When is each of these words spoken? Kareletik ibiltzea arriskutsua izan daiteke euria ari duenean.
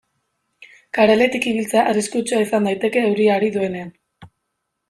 Kareletik 0.97 1.45
ibiltzea 1.51 1.83
arriskutsua 1.91 2.41
izan 2.47 2.67
daiteke 2.71 3.07
euria 3.11 3.37
ari 3.39 3.55
duenean. 3.59 3.93